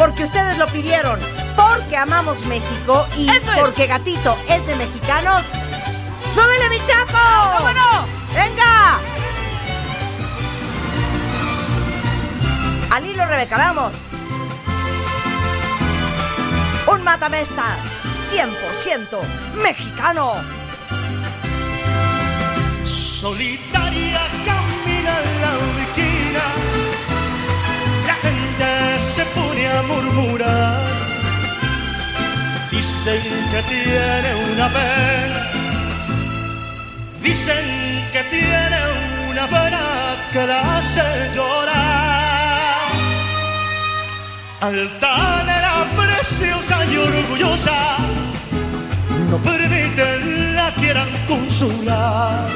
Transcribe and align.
porque 0.00 0.24
ustedes 0.24 0.56
lo 0.56 0.66
pidieron, 0.68 1.20
porque 1.54 1.94
amamos 1.94 2.40
México 2.46 3.06
y 3.18 3.28
Eso 3.28 3.52
es. 3.52 3.60
porque 3.60 3.86
Gatito 3.86 4.38
es 4.48 4.66
de 4.66 4.74
mexicanos. 4.76 5.42
¡Súbele, 6.34 6.70
mi 6.70 6.78
chapo! 6.86 7.18
¿Cómo 7.58 7.70
no? 7.70 8.06
¡Venga! 8.34 8.98
Al 12.92 13.06
hilo, 13.06 13.26
Rebeca, 13.26 13.58
vamos. 13.58 13.92
Un 16.86 17.04
matamesta 17.04 17.76
100% 18.30 19.18
mexicano. 19.62 20.32
Solitaria 22.84 24.18
se 29.20 29.26
pone 29.38 29.64
a 29.68 29.82
murmurar. 29.82 30.80
Dicen 32.70 33.22
que 33.52 33.60
tiene 33.74 34.30
una 34.52 34.66
pena, 34.76 35.40
dicen 37.22 37.66
que 38.12 38.22
tiene 38.36 38.80
una 39.30 39.46
pena 39.46 39.82
que 40.32 40.46
la 40.50 40.60
hace 40.76 41.06
llorar. 41.34 42.90
Altanera 44.60 45.74
preciosa 46.00 46.76
y 46.92 46.96
orgullosa, 46.96 47.78
no 49.30 49.36
permiten 49.38 50.54
la 50.54 50.68
quieran 50.80 51.10
consolar. 51.28 52.48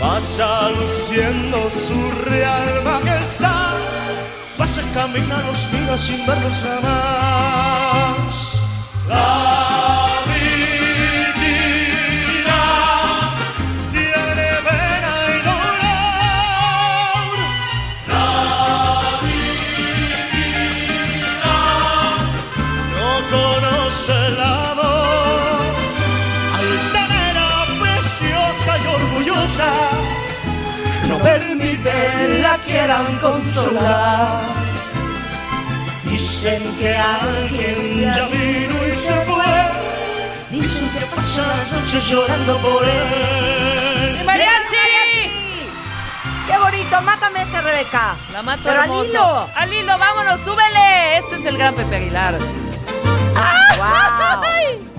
Pasa 0.00 0.70
luciendo 0.78 1.58
su 1.70 2.00
real 2.30 2.68
majestad, 2.84 3.76
pasa 4.60 4.82
camina 4.92 5.36
los 5.48 5.72
días 5.72 6.00
sin 6.02 6.20
verlos 6.26 6.62
jamás. 6.62 8.34
La 9.08 10.20
divina 10.28 11.52
tiene 13.90 14.48
pena 14.66 15.14
y 15.36 15.38
dolor. 15.48 17.28
La 18.12 18.28
divina 19.24 20.38
no 22.96 23.10
conoce 23.34 24.14
el 24.28 24.38
amor. 24.40 25.72
Altanera, 26.60 27.48
preciosa 27.80 28.70
y 28.76 28.84
orgullosa, 28.98 29.70
no 31.08 31.16
permiten 31.18 32.42
la 32.42 32.54
quieran 32.80 33.16
consolar. 33.18 34.40
Dicen 36.04 36.62
que 36.78 36.96
alguien 36.96 38.12
ya 38.14 38.26
vino 38.28 38.86
y 38.86 38.96
se 38.96 39.14
fue. 39.26 39.44
Dicen 40.50 40.88
que 40.98 41.04
pasa 41.14 41.46
las 41.46 41.72
noches 41.72 42.08
llorando 42.08 42.56
por 42.58 42.82
él. 42.84 44.16
¡Mi 44.18 44.24
mariachi! 44.24 45.30
¡Qué 46.46 46.58
bonito! 46.58 47.02
Mátame 47.02 47.42
ese, 47.42 47.60
Rebeca. 47.60 48.16
La 48.32 48.42
mato 48.42 48.62
Pero 48.64 48.80
al 48.80 48.88
hermoso. 48.88 49.04
hilo. 49.04 49.48
Al 49.54 49.72
hilo, 49.74 49.98
vámonos, 49.98 50.40
súbele. 50.40 51.18
Este 51.18 51.36
es 51.36 51.44
el 51.46 51.58
gran 51.58 51.74
Pepe 51.74 51.96
Aguilar. 51.96 52.38
¡Wow! 53.76 54.89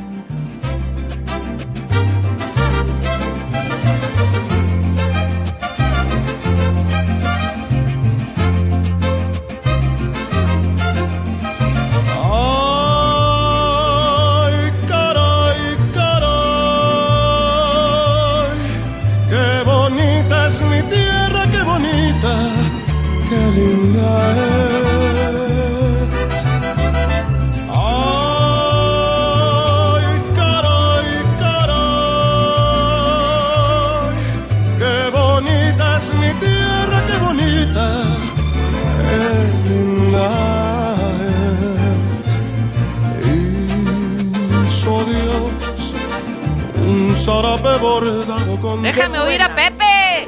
Zarape 47.31 47.73
bordado 47.79 48.53
con 48.61 48.81
Déjame 48.81 49.19
oír 49.19 49.41
a 49.41 49.49
Pepe. 49.55 50.27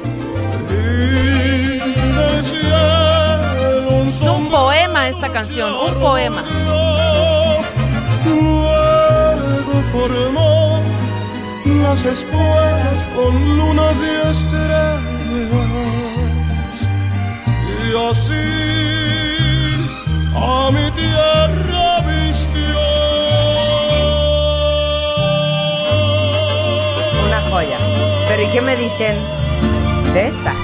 Es 4.08 4.20
un 4.22 4.48
poema 4.50 5.08
esta 5.08 5.28
canción, 5.28 5.70
un 5.88 5.94
poema. 6.00 6.42
Luego 8.26 9.74
formó 9.92 10.82
las 11.82 12.04
espuelas 12.04 13.10
con 13.16 13.32
lunas 13.58 13.96
y 14.00 14.12
estrellas 14.30 15.00
y 17.82 17.86
así 18.10 18.46
a 20.36 20.70
mi 20.76 20.86
tierra 20.92 21.73
¿y 28.44 28.48
qué 28.48 28.60
me 28.60 28.76
dicen 28.76 29.16
de 30.12 30.28
esta? 30.28 30.63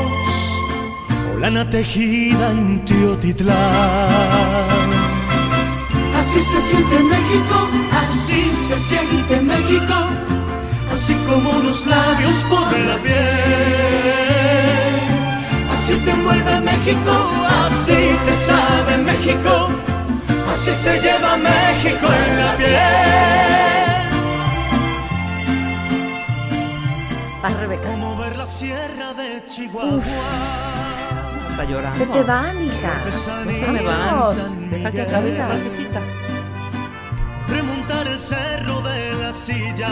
lana 1.41 1.67
tejida 1.67 2.51
en 2.51 2.85
Teotitlán. 2.85 3.57
Así 6.19 6.39
se 6.51 6.61
siente 6.69 6.97
México, 7.13 7.57
así 8.03 8.41
se 8.67 8.77
siente 8.77 9.41
México, 9.41 9.95
así 10.93 11.13
como 11.27 11.51
los 11.63 11.85
labios 11.87 12.35
por 12.51 12.79
la 12.89 12.97
piel. 13.05 13.15
Así 15.73 15.93
te 16.05 16.11
envuelve 16.11 16.61
México, 16.61 17.13
así 17.65 17.99
te 18.25 18.33
sabe 18.47 18.97
México, 19.09 19.53
así 20.51 20.71
se 20.71 20.99
lleva 20.99 21.37
México 21.37 22.07
en 22.21 22.37
la 22.41 22.55
piel. 22.57 23.81
Vas, 27.41 27.53
Rebeca. 27.59 27.87
Como 27.89 28.15
ver 28.17 28.37
la 28.37 28.45
sierra 28.45 29.13
de 29.15 29.43
Chihuahua. 29.47 31.20
Está 31.61 31.73
llorando. 31.73 31.99
Se 31.99 32.11
te 32.11 32.23
va, 32.23 32.53
mija. 32.53 32.95
Artesanía 32.97 33.65
Se 34.33 34.55
me 34.55 34.69
Deja 34.69 34.91
que 34.91 35.01
acabe 35.01 35.31
partecita. 35.31 36.01
Remontar 37.49 38.07
el 38.07 38.19
cerro 38.19 38.81
de 38.81 39.13
la 39.21 39.31
silla. 39.31 39.89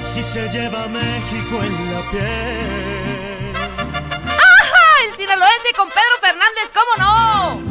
Si 0.00 0.22
se 0.22 0.48
lleva 0.48 0.86
México 0.86 1.62
en 1.62 1.92
la 1.92 2.10
piel. 2.10 3.52
¡Ah! 3.54 5.06
El 5.06 5.16
sinaloense 5.18 5.72
con 5.76 5.88
Pedro 5.88 6.16
Fernández, 6.22 6.70
¿cómo 6.72 6.92
no? 7.04 7.61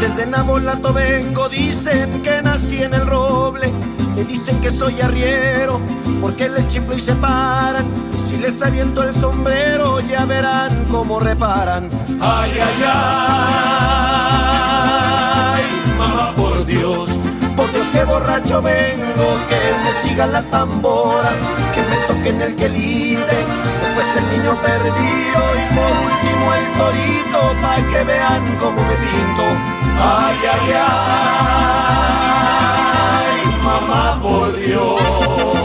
Desde 0.00 0.24
Nabolato 0.24 0.94
vengo, 0.94 1.50
dicen 1.50 2.22
que 2.22 2.40
nací 2.40 2.82
en 2.82 2.94
el 2.94 3.06
roble. 3.06 3.70
Me 4.16 4.24
dicen 4.24 4.58
que 4.62 4.70
soy 4.70 4.98
arriero, 5.02 5.78
porque 6.22 6.48
les 6.48 6.66
chiflo 6.68 6.96
y 6.96 7.00
se 7.00 7.14
paran. 7.16 7.84
Si 8.16 8.38
les 8.38 8.62
aviento 8.62 9.02
el 9.02 9.14
sombrero, 9.14 10.00
ya 10.00 10.24
verán 10.24 10.86
cómo 10.90 11.20
reparan. 11.20 11.90
Ay, 12.18 12.52
ay, 12.58 12.82
ay, 15.52 15.62
mamá, 15.98 16.34
por 16.34 16.64
Dios. 16.64 17.10
Por 17.54 17.70
Dios 17.70 17.88
que 17.88 18.02
borracho 18.04 18.62
vengo, 18.62 19.38
que 19.50 19.60
me 19.84 19.92
siga 20.02 20.26
la 20.26 20.40
tambora, 20.44 21.32
que 21.74 21.82
me 21.82 21.96
toquen 22.08 22.40
el 22.40 22.56
quelite, 22.56 23.44
después 23.82 24.16
el 24.16 24.30
niño 24.30 24.56
perdido 24.62 25.42
y 25.60 25.66
por 25.74 25.92
último 26.08 26.54
el 26.54 26.64
torito, 26.78 27.40
pa' 27.60 27.82
que 27.90 28.02
vean 28.04 28.56
cómo 28.58 28.80
me 28.80 28.94
pinto. 28.94 29.79
Ay, 30.02 30.38
ay, 30.54 30.72
ay, 33.12 33.36
mamá, 33.62 34.18
por 34.22 34.56
Dios. 34.56 35.59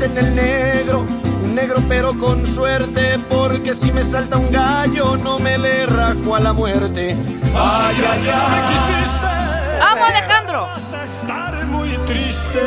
Dicen 0.00 0.16
el 0.16 0.34
negro, 0.34 1.04
un 1.44 1.54
negro 1.54 1.82
pero 1.86 2.18
con 2.18 2.46
suerte, 2.46 3.18
porque 3.28 3.74
si 3.74 3.92
me 3.92 4.02
salta 4.02 4.38
un 4.38 4.50
gallo 4.50 5.18
no 5.18 5.38
me 5.38 5.58
le 5.58 5.84
rajo 5.84 6.34
a 6.34 6.40
la 6.40 6.54
muerte. 6.54 7.16
Ay, 7.54 7.96
ay, 8.10 8.30
ay. 8.32 9.78
¡Vamos, 9.78 10.08
Alejandro! 10.08 10.62
Vas 10.62 10.92
a 10.94 11.04
estar 11.04 11.66
muy 11.66 11.90
triste 12.06 12.62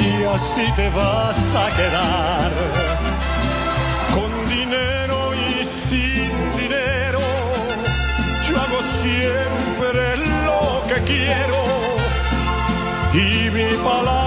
y 0.00 0.24
así 0.24 0.72
te 0.74 0.88
vas 0.90 1.54
a 1.54 1.68
quedar. 1.76 2.50
Con 4.14 4.48
dinero 4.48 5.32
y 5.34 5.64
sin 5.64 6.30
dinero, 6.58 7.20
yo 8.48 8.56
hago 8.56 8.80
siempre 9.02 10.16
lo 10.46 10.86
que 10.86 11.02
quiero 11.02 11.58
y 13.12 13.50
mi 13.50 13.76
palabra 13.84 14.17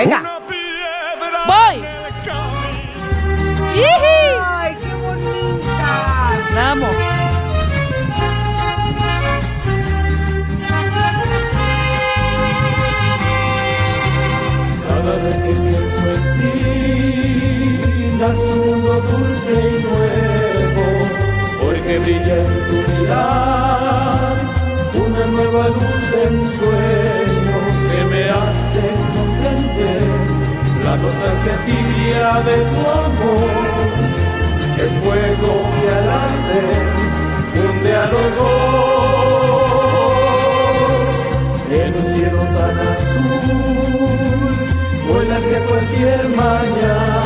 Venga. 0.00 0.22
Voy. 1.46 1.76
¡Ay, 4.42 4.76
qué 4.82 4.92
bonita! 4.94 6.70
Amo. 6.70 6.88
Cada 14.88 15.14
vez 15.22 15.36
que 15.42 15.52
pienso 15.52 16.04
en 16.14 16.24
ti, 16.38 16.54
nace 18.18 18.46
un 18.54 18.58
mundo 18.66 18.92
dulce 19.02 19.52
y 19.52 19.82
nuevo, 19.84 20.86
porque 21.60 21.92
brilla 21.98 22.36
en 22.36 22.50
tu 22.68 22.76
mirar 22.92 24.36
una 24.94 25.22
nueva 25.26 25.64
luz 25.68 26.02
de 26.12 26.22
ensueño 26.24 27.58
que 27.90 28.00
me 28.10 28.22
hace 28.30 29.09
la 30.90 30.96
nostalgia 30.96 31.56
tibia 31.66 32.28
de 32.48 32.56
tu 32.70 32.80
amor. 32.80 33.50
Es 34.84 34.92
fuego 35.04 35.52
que 35.76 35.88
al 35.98 36.08
arder 36.26 36.80
funde 37.52 37.90
a 37.94 38.06
los 38.06 38.28
dos 38.38 38.50
en 41.70 41.90
un 41.94 42.06
cielo 42.14 42.42
tan 42.56 42.76
azul, 42.94 44.54
vuela 45.06 45.34
hacia 45.36 45.60
cualquier 45.68 46.20
mañana. 46.30 47.20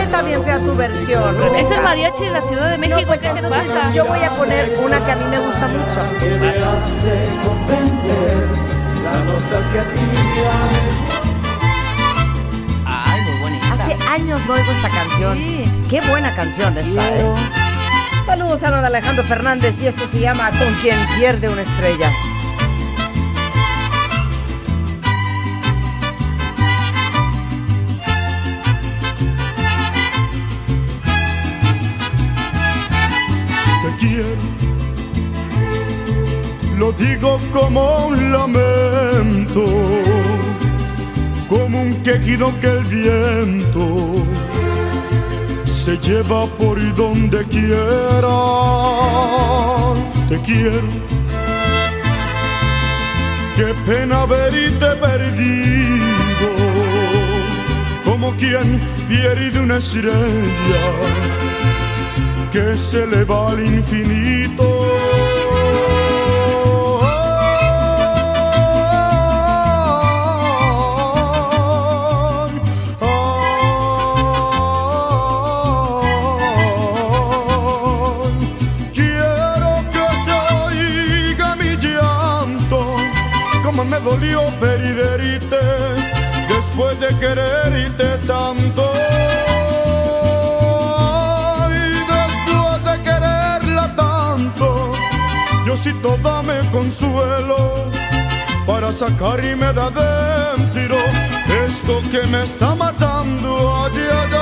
Está 0.00 0.22
bien 0.22 0.42
fea 0.42 0.58
tu 0.58 0.74
versión, 0.74 1.36
Rebeca. 1.36 1.58
Es 1.60 1.70
el 1.70 1.82
mariachi 1.82 2.24
de 2.24 2.30
la 2.30 2.42
Ciudad 2.42 2.70
de 2.70 2.78
México. 2.78 3.00
No, 3.00 3.06
pues 3.06 3.20
¿Qué 3.20 3.28
te 3.28 3.38
entonces 3.40 3.70
pasa? 3.72 3.92
yo 3.92 4.06
voy 4.06 4.22
a 4.22 4.30
poner 4.30 4.74
una 4.82 5.04
que 5.04 5.12
a 5.12 5.16
mí 5.16 5.24
me 5.28 5.38
gusta 5.38 5.68
mucho. 5.68 6.00
Que 6.20 6.30
me 6.30 6.48
hace 6.48 7.28
comprender 7.44 8.48
la 9.04 9.24
nostalgia 9.24 9.84
tibia. 9.92 11.21
Años 14.12 14.44
no 14.46 14.54
oigo 14.54 14.70
esta 14.70 14.90
canción. 14.90 15.38
Sí. 15.38 15.64
Qué 15.88 16.00
buena 16.02 16.34
canción 16.34 16.76
esta. 16.76 17.08
¿eh? 17.16 17.34
Saludos 18.26 18.62
a 18.62 18.70
don 18.70 18.84
Alejandro 18.84 19.24
Fernández 19.24 19.80
y 19.82 19.86
esto 19.86 20.06
se 20.06 20.20
llama 20.20 20.50
Con 20.50 20.74
quien 20.74 20.98
pierde 21.18 21.48
una 21.48 21.62
estrella. 21.62 22.10
de 33.82 33.96
quiero. 33.96 34.52
Lo 36.76 36.92
digo 36.92 37.40
como 37.52 38.08
un 38.08 38.32
lamento, 38.32 39.64
quejido 42.02 42.52
que 42.60 42.66
el 42.66 42.84
viento 42.84 44.24
se 45.64 45.96
lleva 45.98 46.46
por 46.46 46.78
donde 46.94 47.44
quiera. 47.44 48.38
Te 50.28 50.40
quiero. 50.40 50.88
Qué 53.56 53.74
pena 53.86 54.24
verte 54.24 54.86
perdido, 54.96 56.48
como 58.04 58.34
quien 58.36 58.80
pierde 59.08 59.60
una 59.60 59.76
estrella 59.76 60.86
que 62.50 62.76
se 62.76 63.06
le 63.06 63.24
va 63.24 63.50
al 63.50 63.60
infinito. 63.64 65.11
Me 83.92 84.00
dolió 84.00 84.40
perderte 84.58 85.58
después 86.48 86.98
de 86.98 87.08
quererte 87.18 88.06
tanto. 88.26 88.90
Y 91.68 91.86
después 92.14 92.84
de 92.86 92.94
quererla 93.02 93.94
tanto, 93.94 94.92
yo 95.66 95.76
sí 95.76 95.92
toda 96.02 96.42
me 96.42 96.58
consuelo 96.70 97.90
para 98.66 98.92
sacarme 98.92 99.72
de 99.76 99.82
adentro 99.88 100.96
esto 101.66 102.00
que 102.10 102.26
me 102.28 102.44
está 102.44 102.74
matando 102.74 103.84
allá, 103.84 104.22
allá. 104.22 104.41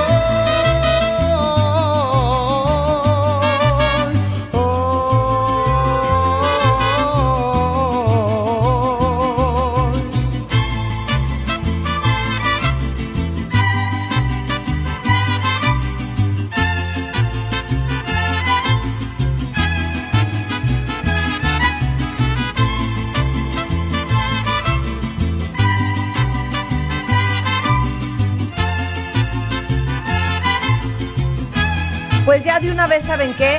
vez, 32.91 33.03
¿saben 33.05 33.33
qué? 33.35 33.57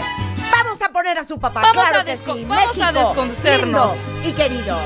Vamos 0.53 0.83
a 0.83 0.91
poner 0.93 1.17
a 1.17 1.25
su 1.25 1.39
papá, 1.39 1.63
Vamos 1.63 1.83
claro 1.83 2.01
a 2.01 2.05
que 2.05 2.19
sí. 2.19 2.45
vamos 2.47 2.79
a 2.79 2.93
México, 2.93 3.25
desconocernos. 3.25 3.97
lindo 3.97 4.29
y 4.29 4.33
querido. 4.33 4.79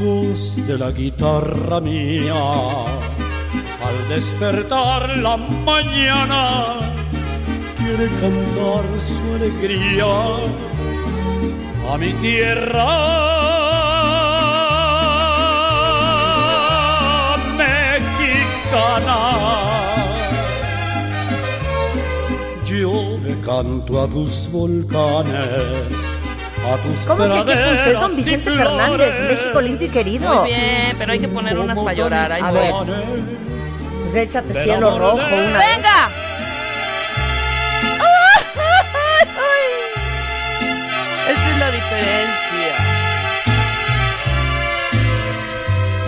voz 0.00 0.66
de 0.66 0.78
la 0.78 0.90
guitarra 0.90 1.80
mía. 1.80 2.34
Al 3.86 4.08
despertar 4.08 5.16
la 5.18 5.36
mañana, 5.36 6.74
quiere 7.78 8.06
cantar 8.20 8.84
su 9.00 9.34
alegría 9.34 10.06
a 11.92 11.98
mi 11.98 12.12
tierra 12.14 13.43
Yo 22.64 23.18
le 23.22 23.38
canto 23.40 24.02
a 24.02 24.08
tus 24.08 24.48
volcanes, 24.50 26.18
a 26.66 26.76
tus 26.82 27.00
¿Cómo 27.06 27.22
que 27.22 27.44
qué 27.44 27.56
puse? 27.56 27.90
Es 27.92 28.00
don 28.00 28.16
Vicente 28.16 28.50
Fernández. 28.50 29.20
México 29.20 29.60
lindo 29.60 29.84
y 29.84 29.88
querido. 29.88 30.40
Muy 30.40 30.48
bien, 30.48 30.96
pero 30.98 31.12
hay 31.12 31.20
que 31.20 31.28
poner 31.28 31.56
unas 31.58 31.78
para 31.78 31.92
llorar. 31.92 32.32
ahí 32.32 32.42
A 32.42 32.50
ver. 32.50 32.74
Pues 34.02 34.14
échate 34.16 34.54
cielo 34.54 34.98
rojo 34.98 35.14
una 35.16 35.58
vez. 35.58 35.76
¡Venga! 35.76 36.08
Esta 41.30 41.50
es 41.50 41.58
la 41.58 41.70
diferencia. 41.70 42.74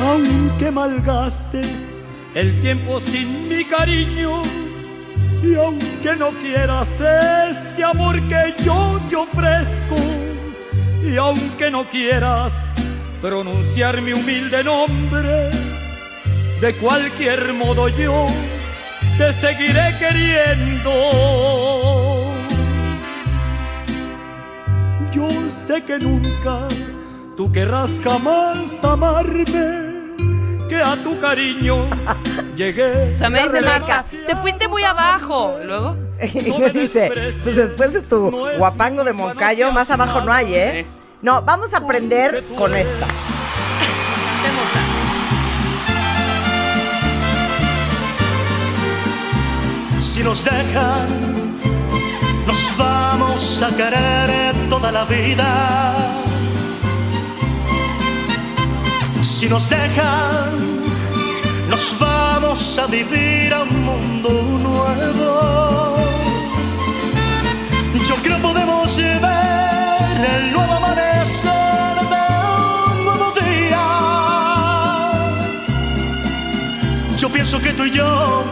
Aunque 0.01 0.71
malgastes 0.73 1.86
el 2.37 2.61
tiempo 2.61 3.01
sin 3.01 3.49
mi 3.49 3.65
cariño 3.65 4.43
y 5.43 5.55
aunque 5.55 6.15
no 6.17 6.33
quieras 6.33 7.01
este 7.01 7.83
amor 7.83 8.21
que 8.29 8.55
yo 8.63 9.01
te 9.09 9.17
ofrezco 9.17 9.97
y 11.03 11.17
aunque 11.17 11.71
no 11.71 11.89
quieras 11.89 12.77
pronunciar 13.23 14.03
mi 14.03 14.13
humilde 14.13 14.63
nombre, 14.63 15.51
de 16.61 16.75
cualquier 16.75 17.55
modo 17.55 17.89
yo 17.89 18.27
te 19.17 19.33
seguiré 19.33 19.97
queriendo. 19.99 20.93
Yo 25.11 25.29
sé 25.49 25.83
que 25.85 25.99
nunca 25.99 26.69
tú 27.35 27.51
querrás 27.51 27.91
jamás 28.05 28.85
amarme, 28.85 29.86
que 30.77 30.83
a 30.83 30.97
tu 30.97 31.19
cariño 31.19 31.89
llegué. 32.57 33.15
O 33.15 33.19
sea, 33.19 33.31
me 33.31 33.43
dice. 33.43 33.61
Marta, 33.63 34.05
te 34.27 34.37
fuiste 34.37 34.69
muy 34.69 34.85
abajo. 34.85 35.59
¿Y 35.63 35.67
luego? 35.67 35.97
Y 36.21 36.59
me 36.59 36.71
dice, 36.71 37.11
pues 37.43 37.57
después 37.57 37.93
de 37.93 38.03
tu 38.03 38.31
guapango 38.59 39.05
de 39.05 39.13
Moncayo, 39.13 39.71
más 39.71 39.91
abajo 39.91 40.23
no 40.23 40.33
hay, 40.33 40.55
¿eh? 40.55 40.87
No, 41.21 41.43
vamos 41.43 41.75
a 41.75 41.79
aprender 41.79 42.45
con 42.57 42.75
esta. 42.75 43.07
Si 49.99 50.23
nos 50.23 50.43
dejan, 50.45 51.59
nos 52.47 52.79
vamos 52.79 53.63
a 53.63 53.77
querer 53.77 54.55
toda 54.71 54.91
la 54.91 55.05
vida. 55.05 56.26
Si 59.39 59.51
nos 59.51 59.69
dejan, 59.69 60.81
nos 61.69 61.95
vamos 61.99 62.79
a 62.79 62.87
vivir 62.87 63.53
a 63.53 63.65
un 63.65 63.85
mundo 63.85 64.31
nuevo. 64.31 65.97
Yo 68.09 68.15
creo 68.23 68.39
podemos 68.39 68.97
ver 68.97 70.17
el 70.37 70.53
nuevo 70.55 70.73
amanecer 70.73 71.97
de 72.13 72.25
un 72.93 73.05
nuevo 73.05 73.31
día. 73.33 73.87
Yo 77.19 77.29
pienso 77.29 77.61
que 77.61 77.75
tú 77.75 77.85
y 77.85 77.91
yo 77.91 78.43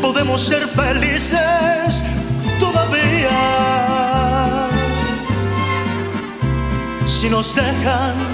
podemos 0.00 0.40
ser 0.40 0.66
felices 0.66 2.02
todavía. 2.58 3.38
Si 7.04 7.28
nos 7.28 7.54
dejan, 7.54 8.33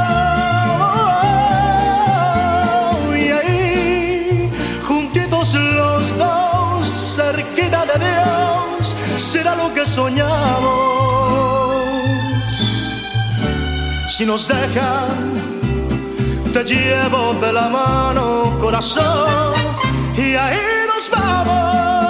Dios, 7.97 8.95
será 9.17 9.55
lo 9.55 9.73
que 9.73 9.85
soñamos. 9.85 10.91
Si 14.09 14.25
nos 14.25 14.47
dejan, 14.47 15.33
te 16.53 16.63
llevo 16.63 17.33
de 17.35 17.53
la 17.53 17.69
mano, 17.69 18.57
corazón, 18.59 19.53
y 20.15 20.35
ahí 20.35 20.59
nos 20.87 21.09
vamos. 21.09 22.00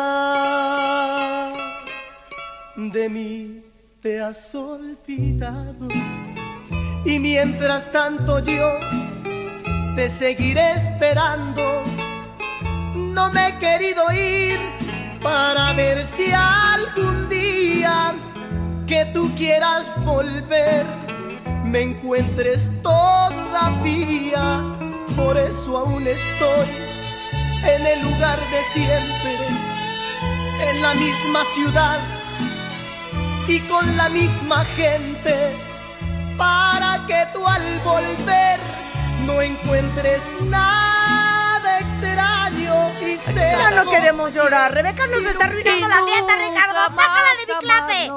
de 2.75 3.09
mí 3.09 3.63
te 4.01 4.21
has 4.21 4.53
olvidado. 4.53 5.87
Y 7.05 7.19
mientras 7.19 7.89
tanto 7.91 8.39
yo 8.39 8.77
te 9.95 10.09
seguiré 10.09 10.73
esperando. 10.73 11.83
No 12.95 13.31
me 13.31 13.47
he 13.47 13.57
querido 13.57 14.11
ir 14.11 14.59
para 15.21 15.71
ver 15.73 16.05
si 16.05 16.31
algún 16.33 17.29
día 17.29 18.13
que 18.89 19.05
tú 19.13 19.31
quieras 19.37 19.85
volver 20.03 20.83
me 21.63 21.83
encuentres 21.83 22.71
todavía. 22.81 24.63
Por 25.15 25.37
eso 25.37 25.77
aún 25.77 26.07
estoy 26.07 26.67
en 27.75 27.85
el 27.85 28.01
lugar 28.01 28.39
de 28.49 28.63
siempre, 28.73 29.37
en 30.69 30.81
la 30.81 30.95
misma 30.95 31.43
ciudad 31.53 31.99
y 33.47 33.59
con 33.71 33.95
la 33.95 34.09
misma 34.09 34.65
gente, 34.65 35.55
para 36.35 37.05
que 37.05 37.27
tú 37.31 37.45
al 37.45 37.79
volver 37.81 38.59
no 39.27 39.39
encuentres 39.39 40.23
nada 40.41 41.79
extraño 41.79 42.38
Ya 43.35 43.71
no 43.71 43.89
queremos 43.89 44.31
llorar. 44.31 44.73
Rebeca 44.73 45.07
nos 45.07 45.21
está 45.23 45.45
arruinando 45.45 45.87
la 45.87 46.03
fiesta, 46.05 46.33
Ricardo. 46.35 46.79
Sácala 46.89 47.29
de 47.39 47.45
mi 47.47 47.59
clase. 47.59 48.11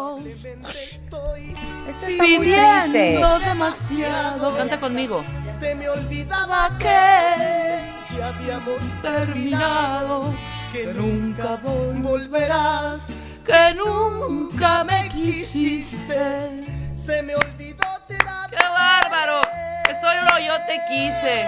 Esta 1.88 2.08
está 2.08 2.24
muy 2.24 2.38
triste. 2.38 2.90
Pidiendo 2.90 3.38
demasiado. 3.40 4.56
Canta 4.56 4.80
conmigo. 4.80 5.24
Se 5.60 5.74
me 5.74 5.88
olvidaba 5.88 6.76
que 6.78 8.16
ya 8.18 8.28
habíamos 8.28 8.80
terminado, 9.00 10.34
que 10.72 10.86
nunca 10.86 11.60
vol- 11.62 12.02
volverás, 12.02 13.06
Que 13.46 13.74
nunca 13.74 14.84
me 14.84 15.08
quisiste. 15.10 16.64
se 16.96 17.22
me 17.22 17.34
olvidó 17.36 17.86
tirar 18.08 18.50
¡Qué 18.50 18.56
bárbaro! 18.56 19.40
Que 19.84 19.94
solo 20.00 20.38
yo 20.38 20.54
te 20.66 20.80
quise. 20.88 21.46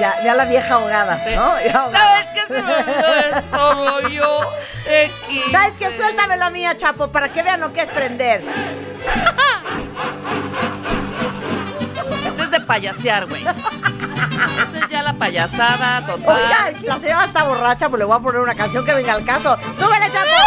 Ya, 0.00 0.14
ya 0.22 0.34
la 0.34 0.44
vieja 0.44 0.74
ahogada, 0.74 1.16
¿no? 1.16 1.60
Ya 1.60 1.72
ahogada. 1.78 2.08
¿Sabes 2.08 2.26
qué 2.34 2.46
se 2.54 2.62
me 2.62 2.74
olvidó 2.74 3.42
solo 3.50 4.08
yo 4.08 4.40
te 4.84 5.10
quise? 5.28 5.50
¿Sabes 5.50 5.72
qué? 5.78 5.90
Suéltame 5.96 6.36
la 6.36 6.50
mía, 6.50 6.76
Chapo, 6.76 7.08
para 7.08 7.32
que 7.32 7.42
vean 7.42 7.60
lo 7.60 7.72
que 7.72 7.82
es 7.82 7.90
prender. 7.90 8.42
Esto 12.26 12.42
es 12.44 12.50
de 12.50 12.60
payasear, 12.60 13.26
güey. 13.26 13.44
Esto 13.46 14.78
es 14.80 14.88
ya 14.88 15.02
la 15.02 15.12
payasada 15.14 16.06
total. 16.06 16.36
Oigan, 16.36 16.74
la 16.84 16.98
señora 16.98 17.24
está 17.24 17.42
borracha, 17.44 17.88
pues 17.88 17.98
le 17.98 18.04
voy 18.06 18.16
a 18.16 18.20
poner 18.20 18.40
una 18.40 18.54
canción 18.54 18.84
que 18.84 18.94
venga 18.94 19.12
al 19.12 19.24
caso. 19.24 19.58
¡Súbele, 19.78 20.10
Chapo! 20.10 20.41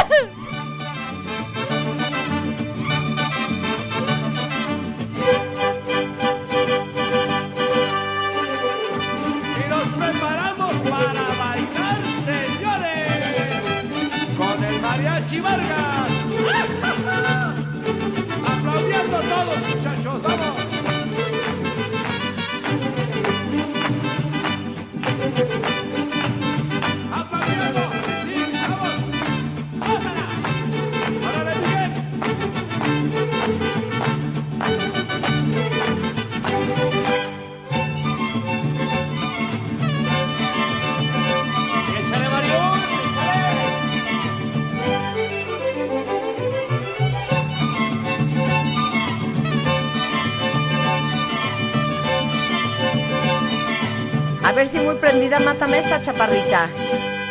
Muy 54.86 54.95
prendida, 54.95 55.39
mátame 55.39 55.80
esta 55.80 56.00
chaparrita. 56.02 56.67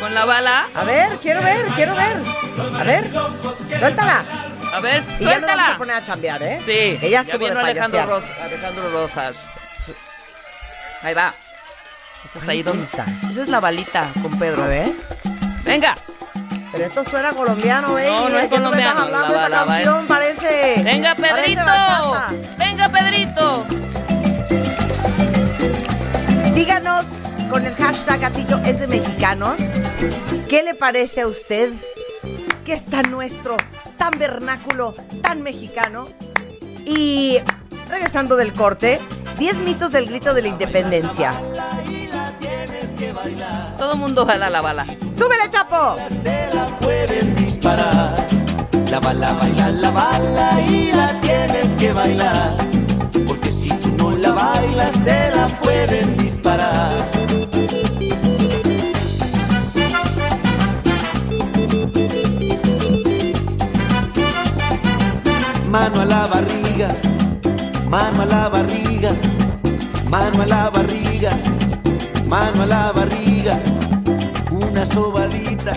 Con 0.01 0.13
la 0.15 0.25
bala. 0.25 0.69
A 0.75 0.85
ver, 0.85 1.17
quiero 1.23 1.43
ver, 1.43 1.67
quiero 1.75 1.95
ver. 1.95 2.17
A 2.79 2.85
ver, 2.85 3.11
suéltala. 3.79 4.25
A 4.73 4.81
ver, 4.81 5.03
Y 5.21 5.25
ya 5.25 5.39
nos 5.39 5.47
vamos 5.47 5.61
a 5.61 5.65
suéltala. 5.65 5.79
poner 5.79 5.97
a 5.97 6.03
chambear, 6.03 6.43
¿eh? 6.43 6.61
Sí, 6.67 6.99
Ella 7.01 7.09
ya 7.09 7.21
estuvo 7.21 7.45
de 7.47 7.51
vino 7.55 7.61
Alejandro. 7.61 8.07
Ros- 8.07 8.25
Alejandro 8.43 8.91
Rozas. 8.91 9.37
Ahí 11.03 11.15
va. 11.15 11.33
Estás 12.25 12.49
ahí 12.49 12.63
donde 12.63 12.85
está. 12.85 13.05
Esa 13.31 13.43
es 13.43 13.49
la 13.49 13.61
balita 13.61 14.09
con 14.21 14.37
Pedro. 14.39 14.65
A 14.65 14.69
ver. 14.69 14.89
Venga. 15.65 15.97
Pero 16.73 16.87
esto 16.87 17.05
suena 17.05 17.31
colombiano, 17.33 17.93
baby. 17.93 18.07
No, 18.07 18.29
no 18.29 18.37
es 18.39 18.43
¿De 18.43 18.49
qué 18.49 18.57
tú 18.57 18.71
me 18.71 18.77
estás 18.79 18.95
colombiano, 18.95 19.01
hablando? 19.01 19.27
la 19.29 19.33
Esta 19.45 19.49
bala, 19.49 19.65
canción 19.67 20.07
parece... 20.09 20.83
Venga, 20.83 21.15
parece 21.15 21.41
Pedrito. 21.41 21.65
bachata. 21.65 22.29
Venga, 22.59 22.89
Pedrito. 22.89 23.67
Díganos 26.55 27.19
con 27.51 27.67
el 27.67 27.75
hashtag 27.75 28.21
Gatillo 28.21 28.59
es 28.59 28.81
de 28.81 28.87
mexicanos. 28.87 29.59
¿Qué 30.49 30.63
le 30.63 30.75
parece 30.75 31.23
a 31.23 31.27
usted 31.27 31.73
que 32.65 32.73
es 32.73 32.85
tan 32.87 33.11
nuestro, 33.11 33.57
tan 33.99 34.19
vernáculo, 34.19 34.95
tan 35.23 35.43
mexicano? 35.43 36.07
Y 36.87 37.39
regresando 37.91 38.37
del 38.37 38.53
corte, 38.53 39.01
10 39.39 39.61
mitos 39.61 39.93
del 39.93 40.07
grito 40.07 40.33
de 40.33 40.43
la 40.43 40.49
independencia. 40.49 41.35
Todo 43.77 43.97
mundo 43.97 44.25
jala 44.25 44.49
la 44.49 44.61
bala. 44.61 44.85
¡Súbele, 45.19 45.49
Chapo! 45.51 45.97
la 46.55 46.67
pueden 46.79 47.35
disparar. 47.35 48.15
La 48.91 49.01
bala 49.01 49.33
baila, 49.33 49.71
la 49.71 49.91
bala 49.91 50.61
y 50.63 50.93
la 50.93 51.21
tienes 51.21 51.75
que 51.77 51.93
bailar. 51.93 52.57
Porque 53.27 53.51
si 53.51 53.69
la 54.27 54.33
bailas, 54.33 54.93
te 55.05 55.31
la 55.37 55.47
pueden 55.61 56.17
disparar. 56.17 56.93
Mano 65.71 66.01
a 66.01 66.05
la 66.05 66.27
barriga, 66.27 66.89
mano 67.89 68.23
a 68.23 68.27
la 68.27 68.49
barriga, 68.49 69.11
mano 70.09 70.43
a 70.43 70.47
la 70.47 70.71
barriga, 70.71 71.39
mano 72.27 72.63
a 72.63 72.67
la 72.67 72.93
barriga, 72.93 73.61
una 74.51 74.87
sobadita. 74.87 75.77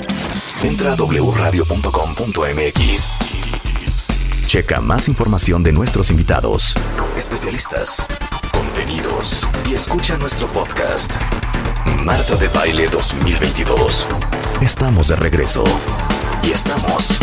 Entra 0.63 0.93
a 0.93 0.95
wradio.com.mx 0.95 1.67
Checa 4.47 4.79
más 4.79 5.09
información 5.09 5.61
de 5.61 5.73
nuestros 5.73 6.09
invitados, 6.09 6.73
especialistas, 7.17 8.07
contenidos 8.77 9.47
y 9.67 9.73
escucha 9.73 10.17
nuestro 10.17 10.47
podcast. 10.49 11.15
Marta 12.03 12.35
de 12.35 12.47
Baile 12.49 12.87
2022. 12.87 14.07
Estamos 14.61 15.07
de 15.07 15.15
regreso. 15.15 15.63
Y 16.43 16.51
estamos 16.51 17.17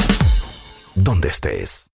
donde 0.97 1.29
estés. 1.29 1.91